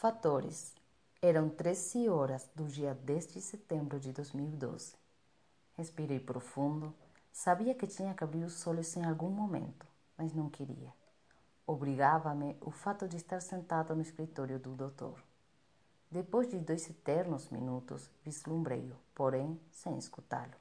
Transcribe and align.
Fatores. 0.00 0.72
Eram 1.20 1.50
13 1.50 2.08
horas 2.08 2.48
do 2.56 2.64
dia 2.64 2.94
10 2.94 3.34
de 3.34 3.42
setembro 3.42 4.00
de 4.00 4.14
2012. 4.14 4.94
Respirei 5.76 6.18
profundo. 6.18 6.94
Sabia 7.30 7.74
que 7.74 7.86
tinha 7.86 8.14
que 8.14 8.24
abrir 8.24 8.42
os 8.42 8.66
olhos 8.66 8.96
em 8.96 9.04
algum 9.04 9.28
momento, 9.28 9.86
mas 10.16 10.32
não 10.32 10.48
queria. 10.48 10.90
Obrigava-me 11.66 12.56
o 12.62 12.70
fato 12.70 13.06
de 13.06 13.18
estar 13.18 13.42
sentado 13.42 13.94
no 13.94 14.00
escritório 14.00 14.58
do 14.58 14.74
doutor. 14.74 15.22
Depois 16.10 16.48
de 16.48 16.58
dois 16.58 16.88
eternos 16.88 17.50
minutos, 17.50 18.10
vislumbrei-o, 18.24 18.96
porém 19.14 19.60
sem 19.70 19.98
escutá-lo. 19.98 20.54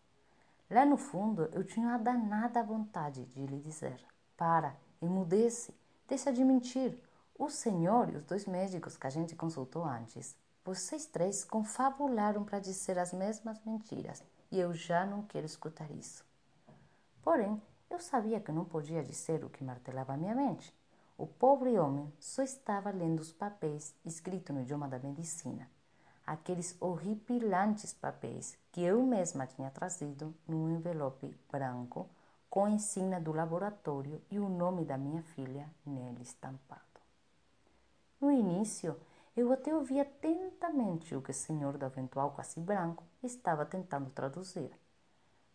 Lá 0.69 0.85
no 0.85 0.97
fundo, 0.97 1.43
eu 1.53 1.63
tinha 1.63 1.95
a 1.95 1.97
danada 1.97 2.61
vontade 2.61 3.23
de 3.23 3.45
lhe 3.45 3.61
dizer: 3.61 4.03
Para, 4.35 4.75
emudece, 5.01 5.73
deixa 6.09 6.29
de 6.29 6.43
mentir. 6.43 7.01
O 7.39 7.49
senhor 7.49 8.09
e 8.09 8.17
os 8.17 8.25
dois 8.25 8.45
médicos 8.45 8.97
que 8.97 9.07
a 9.07 9.09
gente 9.09 9.33
consultou 9.33 9.85
antes, 9.85 10.35
vocês 10.65 11.05
três 11.05 11.45
confabularam 11.45 12.43
para 12.43 12.59
dizer 12.59 12.99
as 12.99 13.13
mesmas 13.13 13.63
mentiras 13.63 14.21
e 14.51 14.59
eu 14.59 14.73
já 14.73 15.05
não 15.05 15.23
quero 15.23 15.45
escutar 15.45 15.89
isso. 15.89 16.25
Porém, 17.23 17.61
eu 17.89 17.97
sabia 17.97 18.41
que 18.41 18.51
não 18.51 18.65
podia 18.65 19.01
dizer 19.01 19.45
o 19.45 19.49
que 19.49 19.63
martelava 19.63 20.17
minha 20.17 20.35
mente. 20.35 20.75
O 21.17 21.25
pobre 21.25 21.79
homem 21.79 22.11
só 22.19 22.43
estava 22.43 22.91
lendo 22.91 23.21
os 23.21 23.31
papéis 23.31 23.95
escritos 24.03 24.53
no 24.53 24.61
idioma 24.61 24.89
da 24.89 24.99
medicina, 24.99 25.71
aqueles 26.27 26.75
horripilantes 26.81 27.93
papéis 27.93 28.57
que 28.69 28.81
eu 28.81 29.01
mesma 29.01 29.47
tinha 29.47 29.71
trazido 29.71 30.35
num 30.45 30.75
envelope 30.75 31.33
branco 31.49 32.05
com 32.49 32.65
a 32.65 32.69
insígnia 32.69 33.17
do 33.17 33.31
laboratório 33.31 34.21
e 34.29 34.37
o 34.37 34.49
nome 34.49 34.83
da 34.83 34.97
minha 34.97 35.23
filha 35.23 35.69
nele 35.85 36.21
estampado. 36.21 36.88
No 38.19 38.29
início, 38.29 38.99
eu 39.35 39.49
até 39.53 39.73
ouvia 39.73 40.01
atentamente 40.01 41.15
o 41.15 41.21
que 41.21 41.31
o 41.31 41.33
senhor 41.33 41.77
do 41.77 41.85
aventual 41.85 42.31
quase 42.31 42.59
branco 42.59 43.05
estava 43.23 43.65
tentando 43.65 44.09
traduzir. 44.09 44.71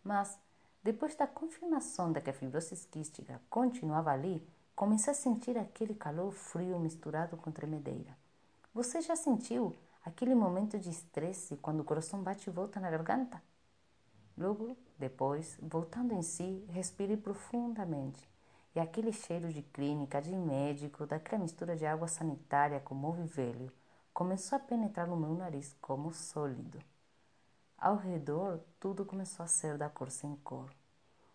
Mas, 0.03 0.39
depois 0.83 1.15
da 1.15 1.27
confirmação 1.27 2.11
de 2.11 2.21
que 2.21 2.31
a 2.31 2.33
fibrose 2.33 2.75
quística 2.87 3.39
continuava 3.51 4.11
ali, 4.11 4.47
comecei 4.75 5.11
a 5.11 5.15
sentir 5.15 5.57
aquele 5.57 5.93
calor 5.93 6.31
frio 6.31 6.79
misturado 6.79 7.37
com 7.37 7.51
tremedeira. 7.51 8.17
Você 8.73 8.99
já 8.99 9.15
sentiu 9.15 9.75
aquele 10.03 10.33
momento 10.33 10.79
de 10.79 10.89
estresse 10.89 11.57
quando 11.57 11.81
o 11.81 11.85
coração 11.85 12.23
bate 12.23 12.49
e 12.49 12.53
volta 12.53 12.79
na 12.79 12.89
garganta? 12.89 13.43
Logo 14.35 14.75
depois, 14.97 15.57
voltando 15.61 16.13
em 16.13 16.23
si, 16.23 16.65
respirei 16.69 17.15
profundamente 17.15 18.27
e 18.75 18.79
aquele 18.79 19.13
cheiro 19.13 19.53
de 19.53 19.61
clínica, 19.61 20.21
de 20.21 20.35
médico, 20.35 21.07
daquela 21.07 21.41
mistura 21.41 21.77
de 21.77 21.85
água 21.85 22.09
sanitária 22.09 22.81
com 22.81 22.93
move 22.93 23.23
velho, 23.23 23.71
começou 24.13 24.57
a 24.57 24.59
penetrar 24.59 25.07
no 25.07 25.15
meu 25.15 25.33
nariz 25.33 25.73
como 25.79 26.11
sólido. 26.13 26.83
Ao 27.77 27.95
redor, 27.95 28.59
tudo 28.77 29.05
começou 29.05 29.45
a 29.45 29.47
ser 29.47 29.77
da 29.77 29.89
cor 29.89 30.11
sem 30.11 30.35
cor. 30.37 30.69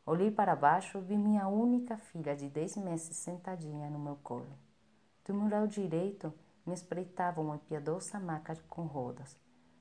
Olhei 0.05 0.31
para 0.31 0.55
baixo, 0.55 1.01
vi 1.01 1.17
minha 1.17 1.49
única 1.49 1.97
filha 1.97 2.37
de 2.37 2.49
dez 2.49 2.77
meses 2.77 3.17
sentadinha 3.17 3.89
no 3.89 3.99
meu 3.99 4.17
colo. 4.17 4.59
Do 5.25 5.33
meu 5.33 5.49
lado 5.49 5.69
direito, 5.69 6.35
me 6.67 6.75
espreitava 6.75 7.41
uma 7.41 7.59
piedosa 7.59 8.19
maca 8.19 8.55
com 8.69 8.83
rodas, 8.83 9.35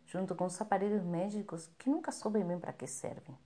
junto 0.05 0.33
com 0.33 0.45
os 0.45 0.61
aparelhos 0.61 1.03
médicos 1.03 1.69
que 1.77 1.89
nunca 1.89 2.11
soube 2.11 2.41
bem 2.41 2.59
para 2.59 2.71
que 2.71 2.87
servem. 2.87 3.37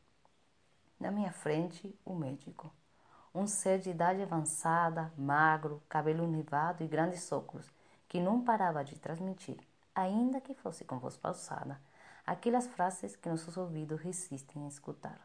Na 1.00 1.10
minha 1.10 1.32
frente, 1.32 1.98
o 2.06 2.14
médico 2.14 2.72
um 3.34 3.48
ser 3.48 3.80
de 3.80 3.90
idade 3.90 4.22
avançada, 4.22 5.12
magro, 5.18 5.82
cabelo 5.90 6.28
nevado 6.28 6.84
e 6.84 6.88
grandes 6.88 7.32
óculos, 7.32 7.72
que 8.08 8.20
não 8.20 8.44
parava 8.44 8.84
de 8.84 8.96
transmitir, 9.00 9.58
ainda 9.96 10.40
que 10.40 10.54
fosse 10.54 10.86
com 10.86 11.00
voz 11.00 11.18
pausada, 11.18 11.82
aquelas 12.28 12.68
frases 12.68 13.16
que 13.16 13.28
nossos 13.28 13.58
ouvidos 13.58 14.00
resistem 14.00 14.64
a 14.66 14.68
escutar. 14.68 15.20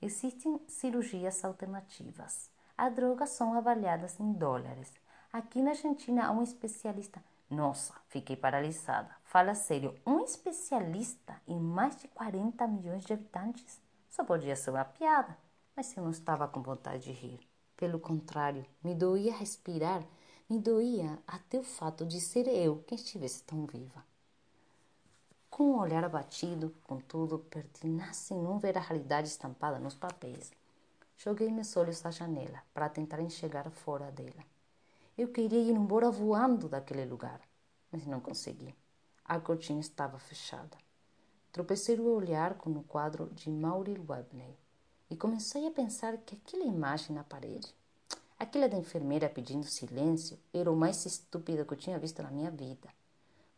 Existem 0.00 0.60
cirurgias 0.66 1.44
alternativas. 1.44 2.50
As 2.76 2.92
drogas 2.92 3.30
são 3.30 3.54
avaliadas 3.54 4.18
em 4.18 4.32
dólares. 4.32 4.92
Aqui 5.32 5.62
na 5.62 5.70
Argentina 5.70 6.26
há 6.26 6.32
um 6.32 6.42
especialista. 6.42 7.22
Nossa, 7.48 7.94
fiquei 8.08 8.34
paralisada. 8.34 9.14
Fala 9.24 9.54
sério, 9.54 9.94
um 10.04 10.24
especialista 10.24 11.40
em 11.46 11.60
mais 11.60 11.96
de 11.96 12.08
40 12.08 12.66
milhões 12.66 13.04
de 13.04 13.12
habitantes? 13.12 13.80
Só 14.10 14.24
podia 14.24 14.56
ser 14.56 14.70
uma 14.70 14.84
piada 14.84 15.36
mas 15.74 15.96
eu 15.96 16.02
não 16.02 16.10
estava 16.10 16.46
com 16.46 16.62
vontade 16.62 17.04
de 17.04 17.12
rir. 17.12 17.40
Pelo 17.76 17.98
contrário, 17.98 18.64
me 18.82 18.94
doía 18.94 19.34
respirar, 19.34 20.06
me 20.48 20.58
doía 20.58 21.18
até 21.26 21.58
o 21.58 21.64
fato 21.64 22.04
de 22.04 22.20
ser 22.20 22.46
eu 22.46 22.84
quem 22.86 22.96
estivesse 22.96 23.42
tão 23.42 23.66
viva. 23.66 24.04
Com 25.50 25.64
o 25.64 25.72
um 25.74 25.78
olhar 25.80 26.04
abatido, 26.04 26.74
contudo, 26.84 27.38
pertinasse 27.38 28.34
em 28.34 28.42
não 28.42 28.58
ver 28.58 28.76
a 28.76 28.80
realidade 28.80 29.28
estampada 29.28 29.78
nos 29.78 29.94
papéis. 29.94 30.52
Joguei 31.16 31.50
meus 31.50 31.76
olhos 31.76 32.04
à 32.04 32.10
janela 32.10 32.62
para 32.72 32.88
tentar 32.88 33.20
enxergar 33.20 33.70
fora 33.70 34.10
dela. 34.10 34.44
Eu 35.16 35.28
queria 35.28 35.58
ir 35.58 35.70
embora 35.70 36.10
voando 36.10 36.68
daquele 36.68 37.04
lugar, 37.04 37.40
mas 37.90 38.06
não 38.06 38.20
consegui. 38.20 38.74
A 39.24 39.38
cortina 39.38 39.80
estava 39.80 40.18
fechada. 40.18 40.76
Tropecei 41.50 41.98
o 41.98 42.14
olhar 42.14 42.54
com 42.54 42.70
o 42.70 42.82
quadro 42.84 43.28
de 43.34 43.50
Maury 43.50 44.00
Webney 44.08 44.56
e 45.12 45.16
comecei 45.16 45.66
a 45.66 45.70
pensar 45.70 46.16
que 46.16 46.34
aquela 46.34 46.64
imagem 46.64 47.14
na 47.14 47.22
parede, 47.22 47.68
aquela 48.38 48.66
da 48.66 48.78
enfermeira 48.78 49.28
pedindo 49.28 49.66
silêncio, 49.66 50.38
era 50.54 50.72
o 50.72 50.74
mais 50.74 51.04
estúpido 51.04 51.66
que 51.66 51.74
eu 51.74 51.76
tinha 51.76 51.98
visto 51.98 52.22
na 52.22 52.30
minha 52.30 52.50
vida. 52.50 52.88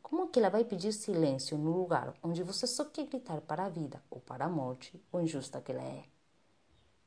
Como 0.02 0.26
que 0.26 0.40
ela 0.40 0.48
vai 0.48 0.64
pedir 0.64 0.92
silêncio 0.92 1.56
no 1.56 1.70
lugar 1.70 2.12
onde 2.24 2.42
você 2.42 2.66
só 2.66 2.84
quer 2.86 3.06
gritar 3.06 3.40
para 3.40 3.66
a 3.66 3.68
vida 3.68 4.02
ou 4.10 4.18
para 4.18 4.46
a 4.46 4.48
morte, 4.48 5.00
o 5.12 5.20
injusta 5.20 5.60
que 5.60 5.70
ela 5.70 5.84
é? 5.84 6.02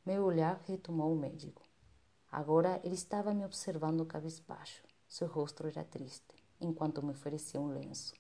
Meu 0.06 0.24
olhar 0.24 0.62
retomou 0.66 1.12
o 1.12 1.20
médico. 1.20 1.62
Agora 2.32 2.80
ele 2.86 2.96
estava 2.96 3.34
me 3.34 3.44
observando 3.44 4.06
cabisbaixo. 4.06 4.82
Seu 5.10 5.28
rosto 5.28 5.68
era 5.68 5.84
triste, 5.84 6.42
enquanto 6.62 7.04
me 7.04 7.12
oferecia 7.12 7.60
um 7.60 7.74
lenço. 7.74 8.14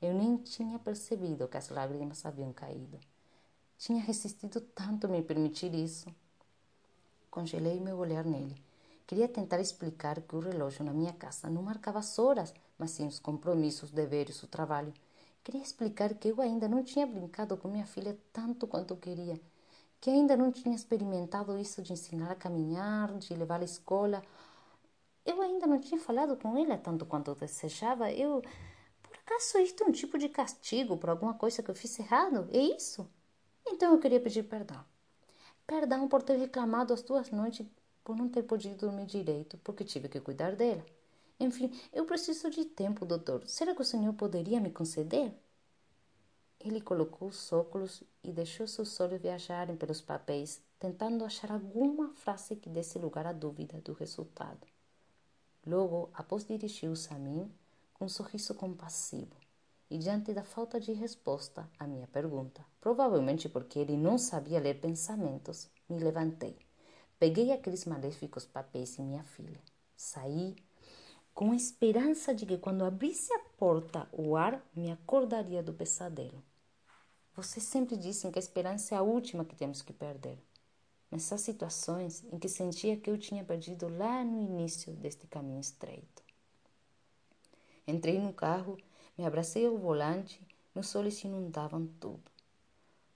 Eu 0.00 0.14
nem 0.14 0.36
tinha 0.36 0.78
percebido 0.78 1.48
que 1.48 1.56
as 1.56 1.70
lágrimas 1.70 2.24
haviam 2.24 2.52
caído. 2.52 3.00
Tinha 3.78 4.02
resistido 4.02 4.60
tanto 4.60 5.08
me 5.08 5.22
permitir 5.22 5.74
isso. 5.74 6.08
Congelei 7.30 7.78
meu 7.78 7.98
olhar 7.98 8.24
nele. 8.24 8.56
Queria 9.06 9.28
tentar 9.28 9.60
explicar 9.60 10.20
que 10.22 10.34
o 10.34 10.40
relógio 10.40 10.84
na 10.84 10.92
minha 10.92 11.12
casa 11.12 11.50
não 11.50 11.62
marcava 11.62 11.98
as 11.98 12.18
horas, 12.18 12.54
mas 12.78 12.90
sim 12.92 13.06
os 13.06 13.18
compromissos, 13.18 13.84
os 13.84 13.90
deveres, 13.90 14.42
o 14.42 14.46
trabalho. 14.46 14.92
Queria 15.44 15.62
explicar 15.62 16.14
que 16.14 16.28
eu 16.28 16.40
ainda 16.40 16.66
não 16.66 16.82
tinha 16.82 17.06
brincado 17.06 17.56
com 17.56 17.68
minha 17.68 17.86
filha 17.86 18.18
tanto 18.32 18.66
quanto 18.66 18.96
queria, 18.96 19.38
que 20.00 20.10
ainda 20.10 20.36
não 20.36 20.50
tinha 20.50 20.74
experimentado 20.74 21.56
isso 21.58 21.82
de 21.82 21.92
ensinar 21.92 22.32
a 22.32 22.34
caminhar, 22.34 23.12
de 23.18 23.34
levar 23.34 23.60
à 23.60 23.64
escola. 23.64 24.22
Eu 25.24 25.42
ainda 25.42 25.66
não 25.66 25.78
tinha 25.78 26.00
falado 26.00 26.36
com 26.36 26.56
ela 26.58 26.78
tanto 26.78 27.04
quanto 27.06 27.34
desejava. 27.34 28.10
Eu. 28.10 28.42
Por 29.02 29.16
acaso 29.18 29.58
isto 29.58 29.84
é 29.84 29.86
um 29.86 29.92
tipo 29.92 30.18
de 30.18 30.28
castigo 30.28 30.96
por 30.96 31.10
alguma 31.10 31.34
coisa 31.34 31.62
que 31.62 31.70
eu 31.70 31.74
fiz 31.74 31.98
errado? 31.98 32.48
É 32.52 32.58
isso? 32.58 33.08
Então 33.76 33.92
eu 33.92 34.00
queria 34.00 34.18
pedir 34.18 34.42
perdão. 34.44 34.82
Perdão 35.66 36.08
por 36.08 36.22
ter 36.22 36.38
reclamado 36.38 36.94
as 36.94 37.02
duas 37.02 37.30
noites 37.30 37.66
por 38.02 38.16
não 38.16 38.26
ter 38.26 38.42
podido 38.42 38.78
dormir 38.78 39.04
direito, 39.04 39.58
porque 39.58 39.84
tive 39.84 40.08
que 40.08 40.18
cuidar 40.18 40.56
dela. 40.56 40.82
Enfim, 41.38 41.70
eu 41.92 42.06
preciso 42.06 42.48
de 42.48 42.64
tempo, 42.64 43.04
doutor. 43.04 43.46
Será 43.46 43.74
que 43.74 43.82
o 43.82 43.84
senhor 43.84 44.14
poderia 44.14 44.58
me 44.60 44.70
conceder? 44.70 45.30
Ele 46.58 46.80
colocou 46.80 47.28
os 47.28 47.52
óculos 47.52 48.02
e 48.24 48.32
deixou 48.32 48.66
seus 48.66 48.98
olhos 48.98 49.20
viajarem 49.20 49.76
pelos 49.76 50.00
papéis, 50.00 50.62
tentando 50.78 51.22
achar 51.22 51.52
alguma 51.52 52.14
frase 52.14 52.56
que 52.56 52.70
desse 52.70 52.98
lugar 52.98 53.26
à 53.26 53.32
dúvida 53.34 53.78
do 53.82 53.92
resultado. 53.92 54.66
Logo, 55.66 56.08
após 56.14 56.46
dirigiu-se 56.46 57.12
a 57.12 57.18
mim 57.18 57.52
com 57.92 58.06
um 58.06 58.08
sorriso 58.08 58.54
compassivo 58.54 59.45
e 59.90 59.98
diante 59.98 60.32
da 60.32 60.42
falta 60.42 60.80
de 60.80 60.92
resposta 60.92 61.68
à 61.78 61.86
minha 61.86 62.06
pergunta, 62.08 62.64
provavelmente 62.80 63.48
porque 63.48 63.78
ele 63.78 63.96
não 63.96 64.18
sabia 64.18 64.60
ler 64.60 64.80
pensamentos, 64.80 65.70
me 65.88 65.98
levantei. 65.98 66.56
Peguei 67.18 67.52
aqueles 67.52 67.84
maléficos 67.84 68.44
papéis 68.44 68.98
e 68.98 69.02
minha 69.02 69.22
filha. 69.22 69.60
Saí 69.96 70.56
com 71.32 71.52
a 71.52 71.56
esperança 71.56 72.34
de 72.34 72.44
que 72.44 72.58
quando 72.58 72.84
abrisse 72.84 73.32
a 73.32 73.38
porta 73.56 74.08
o 74.12 74.36
ar 74.36 74.62
me 74.74 74.90
acordaria 74.90 75.62
do 75.62 75.72
pesadelo. 75.72 76.42
Vocês 77.34 77.64
sempre 77.64 77.96
dizem 77.96 78.30
que 78.30 78.38
a 78.38 78.40
esperança 78.40 78.94
é 78.94 78.98
a 78.98 79.02
última 79.02 79.44
que 79.44 79.54
temos 79.54 79.82
que 79.82 79.92
perder. 79.92 80.38
Há 81.10 81.18
situações 81.18 82.24
em 82.32 82.38
que 82.38 82.48
sentia 82.48 82.96
que 82.96 83.08
eu 83.08 83.16
tinha 83.16 83.44
perdido 83.44 83.88
lá 83.88 84.24
no 84.24 84.42
início 84.42 84.92
deste 84.92 85.26
caminho 85.26 85.60
estreito. 85.60 86.22
Entrei 87.86 88.18
no 88.18 88.32
carro 88.32 88.76
me 89.16 89.24
abracei 89.24 89.66
ao 89.66 89.78
volante, 89.78 90.40
meus 90.74 90.94
olhos 90.94 91.22
inundavam 91.24 91.86
tudo. 91.98 92.30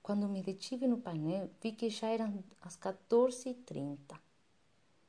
Quando 0.02 0.28
me 0.28 0.42
detive 0.42 0.86
no 0.86 0.98
painel, 0.98 1.50
vi 1.62 1.72
que 1.72 1.90
já 1.90 2.08
eram 2.08 2.42
as 2.62 2.76
14h30. 2.76 4.18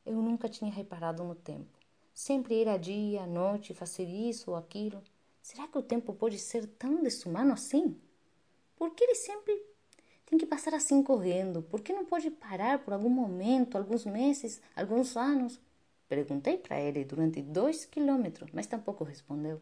Eu 0.06 0.16
nunca 0.16 0.50
tinha 0.50 0.72
reparado 0.72 1.24
no 1.24 1.34
tempo. 1.34 1.80
Sempre 2.14 2.62
era 2.62 2.78
dia, 2.78 3.26
noite, 3.26 3.74
fazer 3.74 4.04
isso 4.04 4.52
ou 4.52 4.58
aquilo. 4.58 5.02
Será 5.42 5.68
que 5.68 5.78
o 5.78 5.82
tempo 5.82 6.14
pode 6.14 6.38
ser 6.38 6.68
tão 6.68 7.02
desumano 7.02 7.54
assim? 7.54 7.98
Por 8.76 8.92
que 8.92 9.06
ele 9.06 9.16
sempre 9.16 9.64
tem 10.26 10.38
que 10.38 10.46
passar 10.46 10.74
assim 10.74 11.02
correndo? 11.02 11.62
Por 11.64 11.82
que 11.82 11.94
não 11.94 12.06
pode 12.06 12.30
parar 12.30 12.80
por 12.80 12.94
algum 12.94 13.10
momento, 13.10 13.78
alguns 13.78 14.06
meses, 14.06 14.62
alguns 14.76 15.16
anos? 15.16 15.60
Perguntei 16.10 16.58
para 16.58 16.80
ele 16.80 17.06
durante 17.06 17.42
dois 17.42 17.86
quilômetros, 17.86 18.52
mas 18.52 18.68
tampouco 18.68 19.06
respondeu. 19.06 19.62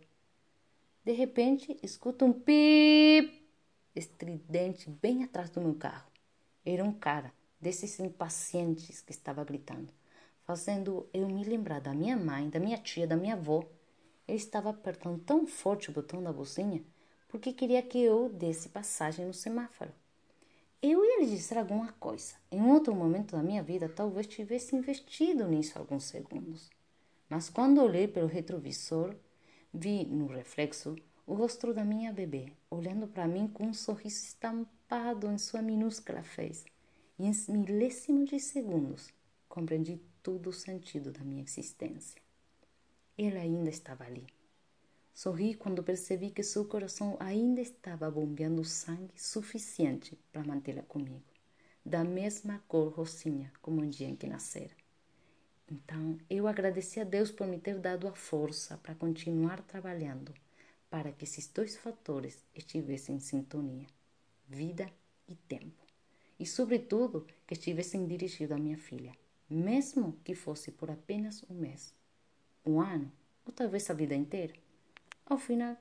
De 1.04 1.12
repente, 1.12 1.78
escuto 1.82 2.26
um 2.26 2.34
pip 2.34 3.48
estridente 3.96 4.90
bem 4.90 5.24
atrás 5.24 5.50
do 5.50 5.62
meu 5.62 5.76
carro. 5.76 6.10
Era 6.66 6.84
um 6.84 6.94
cara 6.94 7.34
desses 7.60 8.00
impacientes 8.00 9.02
que 9.02 9.12
estava 9.12 9.44
gritando, 9.44 9.94
fazendo 10.44 11.08
eu 11.14 11.28
me 11.28 11.44
lembrar 11.44 11.82
da 11.82 11.94
minha 11.94 12.18
mãe, 12.18 12.50
da 12.50 12.60
minha 12.60 12.78
tia, 12.78 13.08
da 13.08 13.18
minha 13.18 13.34
avó. 13.34 13.64
Ele 14.28 14.38
estava 14.38 14.70
apertando 14.70 15.20
tão 15.20 15.48
forte 15.48 15.90
o 15.90 15.94
botão 15.94 16.22
da 16.22 16.32
buzina 16.32 16.82
porque 17.30 17.54
queria 17.54 17.82
que 17.82 18.00
eu 18.00 18.28
desse 18.28 18.70
passagem 18.70 19.26
no 19.26 19.34
semáforo. 19.34 19.92
Eu 20.82 21.06
ia 21.06 21.20
lhe 21.20 21.28
dizer 21.28 21.58
alguma 21.58 21.94
coisa. 21.94 22.34
Em 22.52 22.62
outro 22.64 22.96
momento 22.96 23.36
da 23.36 23.44
minha 23.44 23.62
vida, 23.62 23.88
talvez 23.88 24.26
tivesse 24.26 24.76
investido 24.76 25.48
nisso 25.48 25.78
alguns 25.78 26.06
segundos. 26.06 26.70
Mas 27.30 27.50
quando 27.50 27.84
olhei 27.84 28.08
pelo 28.08 28.28
retrovisor, 28.28 29.16
vi 29.74 30.06
no 30.06 30.28
reflexo 30.28 30.96
o 31.26 31.34
rosto 31.36 31.74
da 31.74 31.86
minha 31.86 32.12
bebê, 32.12 32.52
olhando 32.72 33.08
para 33.08 33.28
mim 33.28 33.48
com 33.48 33.68
um 33.68 33.74
sorriso 33.74 34.24
estampado 34.24 35.28
em 35.28 35.38
sua 35.38 35.62
minúscula 35.62 36.24
face. 36.24 36.66
E 37.20 37.26
em 37.26 37.34
milésimos 37.50 38.30
de 38.30 38.40
segundos, 38.40 39.14
compreendi 39.48 40.02
todo 40.24 40.48
o 40.48 40.54
sentido 40.54 41.12
da 41.12 41.24
minha 41.24 41.44
existência. 41.44 42.22
Ele 43.18 43.38
ainda 43.38 43.70
estava 43.70 44.06
ali. 44.06 44.26
Sorri 45.14 45.54
quando 45.54 45.84
percebi 45.84 46.32
que 46.32 46.42
seu 46.42 46.64
coração 46.66 47.18
ainda 47.20 47.60
estava 47.60 48.10
bombeando 48.10 48.64
sangue 48.64 49.22
suficiente 49.22 50.18
para 50.32 50.46
mantê-la 50.46 50.82
comigo, 50.84 51.22
da 51.86 52.04
mesma 52.04 52.64
cor 52.68 52.94
rosinha 52.94 53.52
como 53.62 53.82
um 53.82 53.90
dia 53.90 54.08
em 54.08 54.16
que 54.16 54.28
nascera. 54.28 54.79
Então 55.72 56.18
eu 56.30 56.48
agradeci 56.48 57.00
a 57.00 57.04
Deus 57.04 57.32
por 57.32 57.46
me 57.46 57.60
ter 57.60 57.78
dado 57.78 58.08
a 58.08 58.14
força 58.14 58.78
para 58.78 58.96
continuar 58.96 59.62
trabalhando 59.62 60.34
para 60.90 61.12
que 61.12 61.24
esses 61.24 61.48
dois 61.48 61.78
fatores 61.78 62.44
estivessem 62.56 63.16
em 63.16 63.20
sintonia: 63.20 63.88
vida 64.48 64.92
e 65.28 65.36
tempo. 65.36 65.86
E, 66.40 66.46
sobretudo, 66.46 67.28
que 67.46 67.54
estivessem 67.54 68.08
dirigidos 68.08 68.56
à 68.56 68.60
minha 68.60 68.78
filha, 68.78 69.14
mesmo 69.50 70.18
que 70.24 70.34
fosse 70.34 70.72
por 70.72 70.90
apenas 70.90 71.44
um 71.50 71.54
mês, 71.54 71.94
um 72.66 72.80
ano 72.80 73.12
ou 73.46 73.52
talvez 73.52 73.90
a 73.90 73.94
vida 73.94 74.16
inteira. 74.16 74.54
Ao 75.26 75.38
final, 75.38 75.78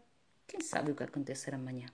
quem 0.46 0.61
sabe 0.61 0.90
o 0.90 0.94
que 0.94 1.05
acontecerá 1.05 1.56
amanhã? 1.56 1.87